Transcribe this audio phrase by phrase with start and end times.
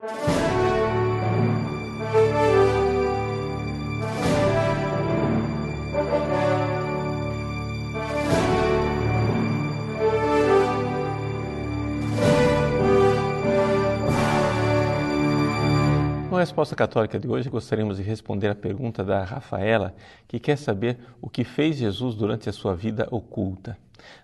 [0.00, 0.06] Na
[16.38, 19.96] resposta católica de hoje, gostaríamos de responder a pergunta da Rafaela,
[20.28, 23.76] que quer saber o que fez Jesus durante a sua vida oculta.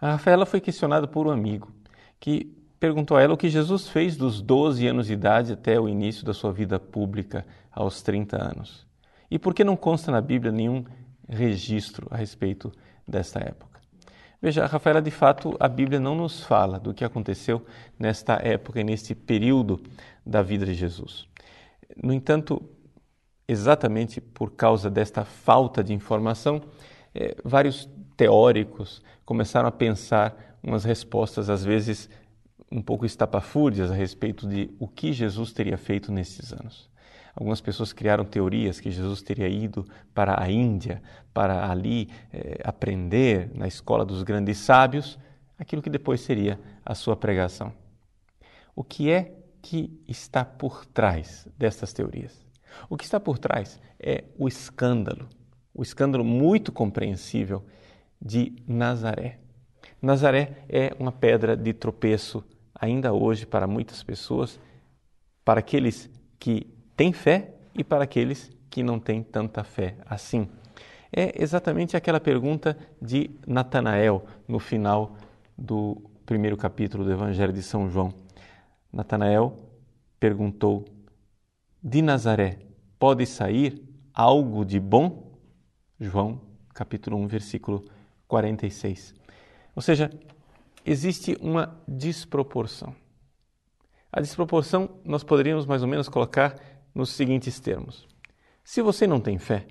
[0.00, 1.70] A Rafaela foi questionada por um amigo,
[2.18, 5.86] que perguntou a ela o que Jesus fez dos 12 anos de idade até o
[5.86, 8.86] início da sua vida pública, aos 30 anos.
[9.30, 10.84] E por que não consta na Bíblia nenhum
[11.28, 12.72] registro a respeito
[13.06, 13.78] desta época?
[14.42, 17.64] Veja, Rafaela, de fato, a Bíblia não nos fala do que aconteceu
[17.98, 19.80] nesta época e neste período
[20.24, 21.28] da vida de Jesus.
[22.02, 22.62] No entanto,
[23.46, 26.62] exatamente por causa desta falta de informação,
[27.14, 27.86] eh, vários
[28.16, 32.08] teóricos começaram a pensar umas respostas, às vezes
[32.70, 36.88] um pouco estapafúrdias, a respeito de o que Jesus teria feito nesses anos.
[37.34, 43.50] Algumas pessoas criaram teorias que Jesus teria ido para a Índia, para ali eh, aprender
[43.54, 45.18] na escola dos grandes sábios
[45.58, 47.72] aquilo que depois seria a sua pregação.
[48.74, 52.34] O que é que está por trás destas teorias?
[52.88, 55.28] O que está por trás é o escândalo,
[55.74, 57.64] o escândalo muito compreensível
[58.20, 59.38] de Nazaré.
[60.00, 62.44] Nazaré é uma pedra de tropeço
[62.80, 64.58] ainda hoje para muitas pessoas,
[65.44, 70.48] para aqueles que têm fé e para aqueles que não têm tanta fé assim.
[71.12, 75.16] É exatamente aquela pergunta de Natanael no final
[75.58, 78.14] do primeiro capítulo do Evangelho de São João.
[78.92, 79.56] Natanael
[80.18, 80.84] perguntou:
[81.82, 82.58] De Nazaré
[82.98, 83.82] pode sair
[84.14, 85.32] algo de bom?
[85.98, 86.40] João,
[86.72, 87.84] capítulo 1, versículo
[88.28, 89.14] 46.
[89.74, 90.10] Ou seja,
[90.84, 92.94] existe uma desproporção.
[94.12, 96.56] A desproporção nós poderíamos mais ou menos colocar
[96.94, 98.06] nos seguintes termos:
[98.64, 99.66] se você não tem fé,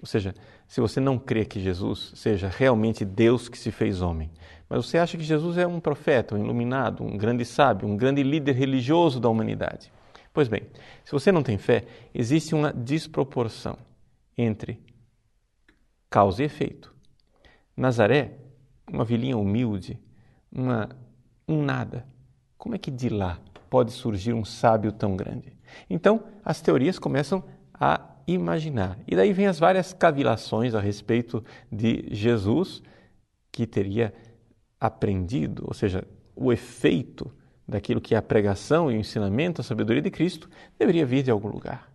[0.00, 0.34] ou seja,
[0.66, 4.30] se você não crê que Jesus seja realmente Deus que se fez homem,
[4.68, 8.22] mas você acha que Jesus é um profeta, um iluminado, um grande sábio, um grande
[8.22, 9.92] líder religioso da humanidade.
[10.32, 10.62] Pois bem,
[11.04, 13.78] se você não tem fé, existe uma desproporção
[14.36, 14.82] entre
[16.10, 16.92] causa e efeito.
[17.76, 18.38] Nazaré,
[18.90, 19.98] uma vilinha humilde,
[20.54, 20.88] uma,
[21.48, 22.06] um nada.
[22.56, 23.38] Como é que de lá
[23.68, 25.52] pode surgir um sábio tão grande?
[25.90, 27.42] Então, as teorias começam
[27.72, 28.98] a imaginar.
[29.06, 32.82] E daí vem as várias cavilações a respeito de Jesus,
[33.50, 34.14] que teria
[34.80, 37.30] aprendido, ou seja, o efeito
[37.66, 40.48] daquilo que é a pregação e o ensinamento, a sabedoria de Cristo,
[40.78, 41.90] deveria vir de algum lugar.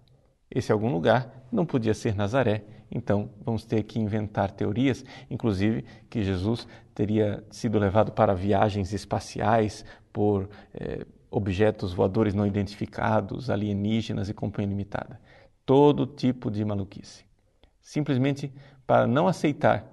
[0.50, 6.24] Esse algum lugar não podia ser Nazaré, então vamos ter que inventar teorias, inclusive que
[6.24, 14.34] Jesus teria sido levado para viagens espaciais por eh, objetos voadores não identificados, alienígenas e
[14.34, 15.20] companhia limitada.
[15.66, 17.24] Todo tipo de maluquice.
[17.82, 18.52] Simplesmente
[18.88, 19.86] para não aceitar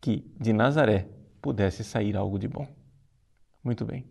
[0.00, 1.08] que de Nazaré
[1.40, 2.68] pudesse sair algo de bom.
[3.64, 4.04] Muito bem.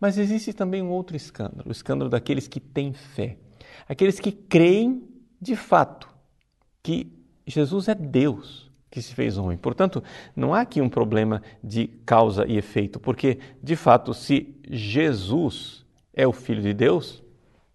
[0.00, 3.38] Mas existe também um outro escândalo, o escândalo daqueles que têm fé,
[3.88, 5.06] aqueles que creem
[5.40, 6.08] de fato
[6.82, 9.58] que Jesus é Deus que se fez homem.
[9.58, 10.02] Portanto,
[10.36, 16.26] não há aqui um problema de causa e efeito, porque de fato, se Jesus é
[16.26, 17.22] o Filho de Deus,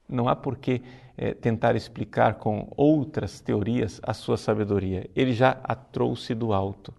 [0.07, 0.81] não há por que
[1.17, 5.09] é, tentar explicar com outras teorias a sua sabedoria.
[5.13, 6.93] Ele já a trouxe do alto,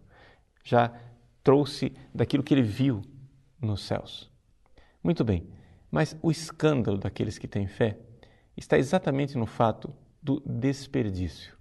[0.63, 0.93] já
[1.43, 3.01] trouxe daquilo que ele viu
[3.59, 4.31] nos céus.
[5.03, 5.47] Muito bem,
[5.91, 7.97] mas o escândalo daqueles que têm fé
[8.55, 11.60] está exatamente no fato do desperdício.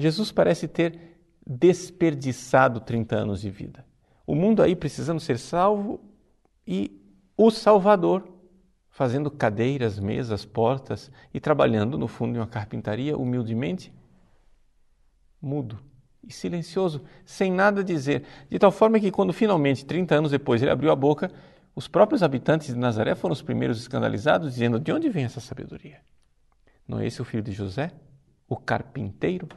[0.00, 0.98] Jesus parece ter
[1.46, 3.84] desperdiçado 30 anos de vida.
[4.26, 6.00] O mundo aí precisando ser salvo
[6.66, 7.00] e
[7.36, 8.40] o Salvador
[8.88, 13.92] fazendo cadeiras, mesas, portas e trabalhando no fundo de uma carpintaria humildemente,
[15.40, 15.78] mudo
[16.22, 20.70] e silencioso, sem nada dizer, de tal forma que quando finalmente, 30 anos depois, ele
[20.70, 21.30] abriu a boca,
[21.74, 26.00] os próprios habitantes de Nazaré foram os primeiros escandalizados, dizendo: De onde vem essa sabedoria?
[26.86, 27.92] Não é esse o filho de José,
[28.48, 29.48] o carpinteiro?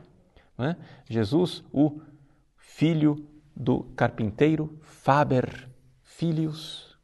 [0.58, 0.76] É?
[1.10, 2.02] Jesus, o
[2.58, 5.70] filho do carpinteiro, Faber,
[6.04, 6.98] filhos.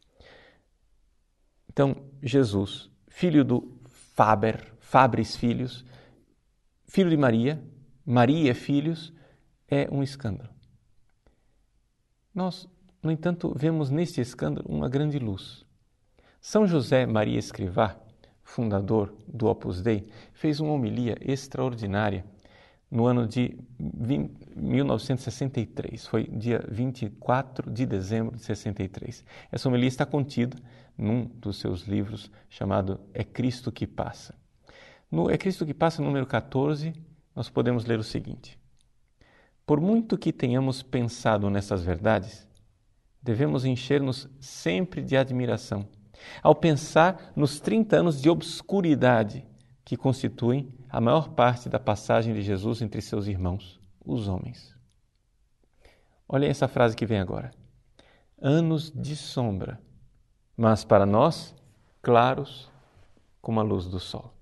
[1.70, 3.80] Então, Jesus, filho do
[4.16, 5.86] Faber, Fabres filhos,
[6.88, 7.62] filho de Maria,
[8.06, 9.14] Maria filhos,
[9.68, 10.50] é um escândalo.
[12.34, 12.68] Nós,
[13.02, 15.66] no entanto, vemos neste escândalo uma grande luz.
[16.42, 18.00] São José Maria Escrivá,
[18.44, 22.26] fundador do Opus Dei, fez uma homilia extraordinária
[22.90, 23.56] no ano de
[24.56, 29.24] 1963, foi dia 24 de dezembro de 63.
[29.52, 30.58] Essa homilia está contida
[30.98, 34.34] num dos seus livros chamado É Cristo que Passa.
[35.12, 36.94] No É Cristo que Passa, número 14,
[37.36, 38.58] nós podemos ler o seguinte:
[39.66, 42.48] Por muito que tenhamos pensado nessas verdades,
[43.22, 45.88] devemos encher-nos sempre de admiração
[46.42, 49.46] ao pensar nos 30 anos de obscuridade
[49.86, 54.76] que constituem a maior parte da passagem de Jesus entre seus irmãos, os homens.
[56.28, 57.52] Olhem essa frase que vem agora.
[58.42, 59.80] Anos de sombra,
[60.58, 61.56] mas para nós,
[62.02, 62.70] claros
[63.42, 64.34] como a luz do sol.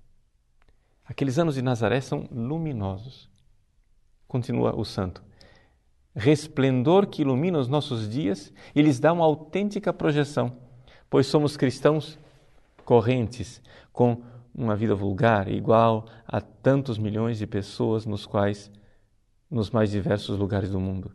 [1.04, 3.30] Aqueles anos de Nazaré são luminosos.
[4.26, 5.22] Continua o santo.
[6.14, 10.58] Resplendor que ilumina os nossos dias e lhes dá uma autêntica projeção,
[11.08, 12.18] pois somos cristãos
[12.84, 13.62] correntes,
[13.92, 14.22] com
[14.54, 18.70] uma vida vulgar, igual a tantos milhões de pessoas nos quais
[19.50, 21.12] nos mais diversos lugares do mundo.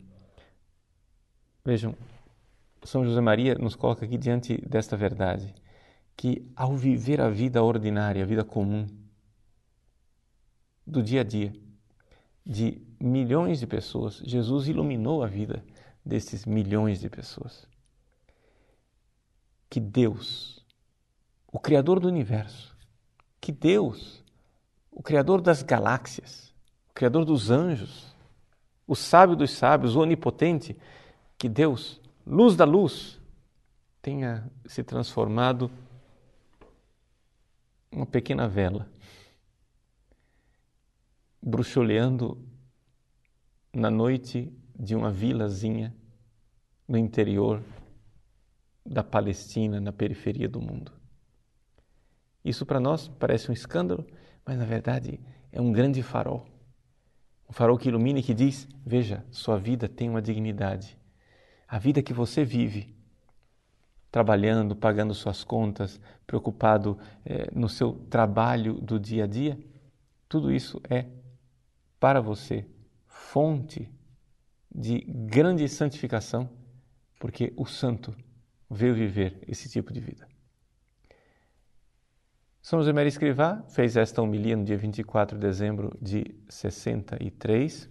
[1.64, 1.94] Vejam,
[2.82, 5.54] São José Maria nos coloca aqui diante desta verdade,
[6.16, 8.86] que ao viver a vida ordinária, a vida comum,
[10.86, 11.52] do dia a dia,
[12.44, 15.64] de milhões de pessoas, Jesus iluminou a vida
[16.04, 17.66] desses milhões de pessoas.
[19.70, 20.64] Que Deus,
[21.50, 22.73] o Criador do universo,
[23.44, 24.24] que Deus,
[24.90, 26.54] o Criador das galáxias,
[26.88, 28.16] o Criador dos anjos,
[28.86, 30.74] o sábio dos sábios, o onipotente,
[31.36, 33.20] que Deus, luz da luz,
[34.00, 35.70] tenha se transformado
[37.92, 38.88] em uma pequena vela,
[41.42, 42.42] bruxuleando
[43.74, 45.94] na noite de uma vilazinha
[46.88, 47.62] no interior
[48.86, 51.03] da Palestina, na periferia do mundo.
[52.44, 54.06] Isso para nós parece um escândalo,
[54.44, 55.18] mas na verdade
[55.50, 56.46] é um grande farol.
[57.48, 60.98] Um farol que ilumina e que diz: veja, sua vida tem uma dignidade.
[61.66, 62.94] A vida que você vive,
[64.10, 69.58] trabalhando, pagando suas contas, preocupado eh, no seu trabalho do dia a dia,
[70.28, 71.06] tudo isso é
[71.98, 72.66] para você
[73.06, 73.90] fonte
[74.72, 76.48] de grande santificação,
[77.18, 78.14] porque o santo
[78.70, 80.33] veio viver esse tipo de vida.
[82.64, 87.90] São José Maria Escrivá fez esta homilia no dia 24 de dezembro de 63.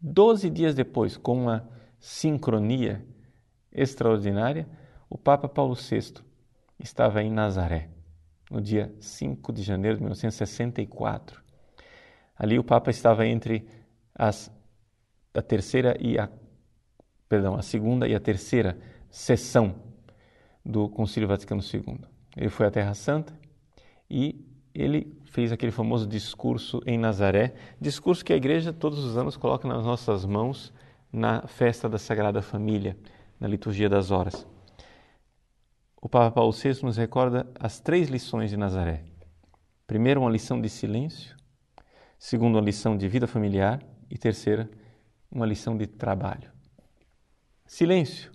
[0.00, 1.70] Doze dias depois, com uma
[2.00, 3.06] sincronia
[3.70, 4.68] extraordinária,
[5.08, 6.24] o Papa Paulo VI
[6.76, 7.88] estava em Nazaré,
[8.50, 11.40] no dia 5 de janeiro de 1964.
[12.36, 13.64] Ali o Papa estava entre
[14.12, 14.52] as,
[15.32, 16.28] a terceira e a
[17.28, 18.76] perdão, a segunda e a terceira
[19.08, 19.72] sessão
[20.66, 22.00] do Concílio Vaticano II.
[22.36, 23.39] Ele foi à Terra Santa
[24.10, 29.36] e ele fez aquele famoso discurso em Nazaré, discurso que a igreja todos os anos
[29.36, 30.72] coloca nas nossas mãos
[31.12, 32.96] na festa da Sagrada Família,
[33.38, 34.46] na liturgia das horas.
[36.00, 39.04] O Papa Paulo VI nos recorda as três lições de Nazaré.
[39.86, 41.36] Primeiro, uma lição de silêncio.
[42.18, 43.82] Segundo, uma lição de vida familiar.
[44.10, 44.68] E terceira,
[45.30, 46.50] uma lição de trabalho.
[47.66, 48.32] Silêncio,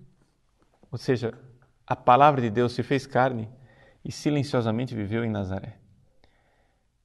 [0.89, 1.33] ou seja,
[1.85, 3.49] a palavra de Deus se fez carne
[4.05, 5.79] e silenciosamente viveu em Nazaré.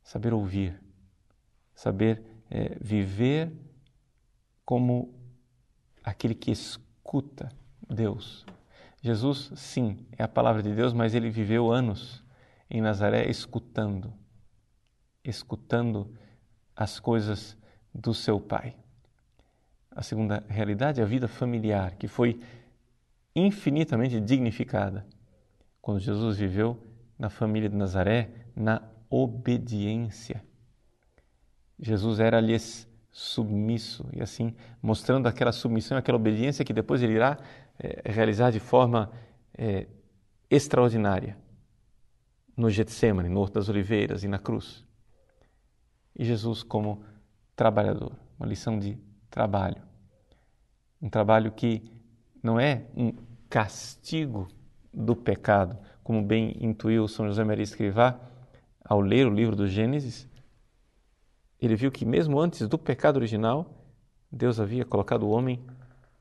[0.02, 0.78] Saber ouvir,
[1.74, 3.50] saber é, viver
[4.66, 5.14] como
[6.04, 7.48] aquele que escuta
[7.88, 8.44] Deus.
[9.00, 12.22] Jesus, sim, é a palavra de Deus, mas ele viveu anos
[12.68, 14.12] em Nazaré escutando,
[15.24, 16.14] escutando
[16.76, 17.56] as coisas
[17.94, 18.76] do seu Pai.
[19.90, 22.40] A segunda realidade é a vida familiar, que foi
[23.34, 25.06] infinitamente dignificada
[25.80, 26.78] quando Jesus viveu
[27.18, 30.42] na família de Nazaré na obediência.
[31.78, 37.38] Jesus era-lhes submisso e assim mostrando aquela submissão, aquela obediência que depois ele irá
[37.78, 39.10] é, realizar de forma
[39.56, 39.86] é,
[40.48, 41.36] extraordinária
[42.56, 44.84] no Getsemane, no Horto das Oliveiras e na cruz.
[46.14, 47.02] E Jesus como
[47.56, 48.98] trabalhador, uma lição de
[49.30, 49.82] trabalho,
[51.00, 51.82] um trabalho que
[52.42, 53.12] não é um
[53.48, 54.48] castigo
[54.92, 58.18] do pecado, como bem intuiu São José Maria Escrivá
[58.84, 60.28] ao ler o livro do Gênesis,
[61.60, 63.84] ele viu que mesmo antes do pecado original,
[64.32, 65.64] Deus havia colocado o homem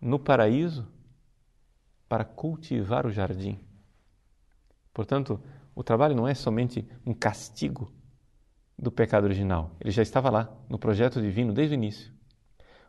[0.01, 0.87] no paraíso
[2.07, 3.59] para cultivar o jardim.
[4.93, 5.41] Portanto,
[5.73, 7.91] o trabalho não é somente um castigo
[8.77, 12.13] do pecado original, ele já estava lá no projeto divino desde o início.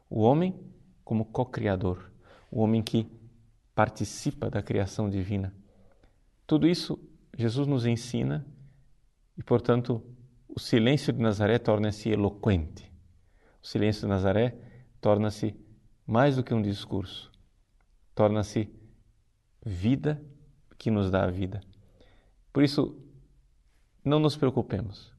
[0.09, 0.59] O homem
[1.05, 2.11] como co-criador,
[2.51, 3.11] o homem que
[3.75, 5.55] participa da criação divina.
[6.51, 6.99] Tudo isso
[7.39, 8.45] Jesus nos ensina
[9.39, 10.03] e, portanto,
[10.49, 12.91] o silêncio de Nazaré torna-se eloquente.
[13.63, 14.59] O silêncio de Nazaré
[15.01, 15.55] torna-se
[16.05, 17.31] mais do que um discurso,
[18.17, 18.69] torna-se
[19.65, 20.21] vida
[20.77, 21.61] que nos dá a vida.
[22.53, 23.01] Por isso,
[24.05, 25.15] não nos preocupemos.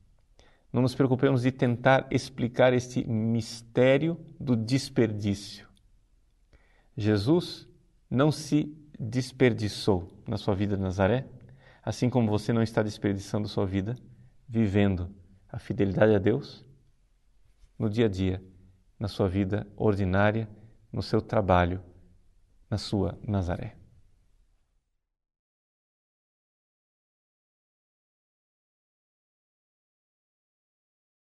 [0.73, 5.65] não nos preocupemos de tentar explicar este mistério do desperdício.
[6.97, 7.69] Jesus
[8.09, 11.25] não se desperdiçou na sua vida de Nazaré,
[11.83, 13.97] assim como você não está desperdiçando sua vida
[14.47, 15.09] vivendo
[15.49, 16.63] a fidelidade a Deus
[17.79, 18.43] no dia a dia,
[18.99, 20.47] na sua vida ordinária,
[20.93, 21.81] no seu trabalho,
[22.69, 23.80] na sua Nazaré.